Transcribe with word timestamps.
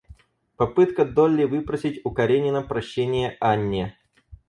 Попытка 0.55 1.05
Долли 1.05 1.43
выпросить 1.43 2.01
у 2.03 2.09
Каренина 2.09 2.63
прощение 2.63 3.37
Анне. 3.39 3.99